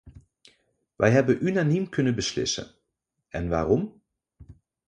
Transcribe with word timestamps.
Wij 0.95 1.11
hebben 1.11 1.45
unaniem 1.45 1.89
kunnen 1.89 2.15
beslissen, 2.15 2.71
en 3.29 3.49
waarom? 3.49 4.01